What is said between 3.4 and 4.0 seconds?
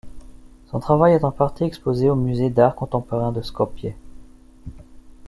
Skopje.